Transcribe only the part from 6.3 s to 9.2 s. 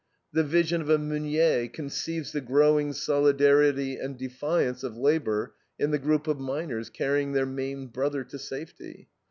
miners carrying their maimed brother to safety.